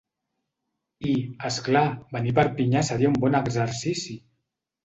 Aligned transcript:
I, 1.09 1.11
és 1.51 1.59
clar, 1.67 1.85
venir 2.17 2.33
a 2.35 2.39
Perpinyà 2.39 2.83
seria 2.89 3.15
un 3.15 3.23
bon 3.27 3.41
exercici! 3.45 4.21